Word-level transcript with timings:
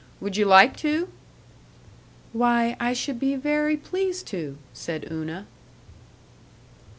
Would 0.19 0.35
you 0.35 0.45
like 0.45 0.75
to?" 0.77 1.09
"Why, 2.33 2.75
I 2.79 2.91
should 2.93 3.19
be 3.19 3.35
very 3.35 3.77
pleased 3.77 4.25
to," 4.29 4.57
said 4.73 5.07
Una. 5.11 5.45